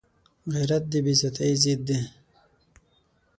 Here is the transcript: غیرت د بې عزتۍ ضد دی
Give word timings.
غیرت 0.53 0.83
د 0.91 0.93
بې 1.05 1.13
عزتۍ 1.17 1.51
ضد 1.63 1.81
دی 1.87 1.99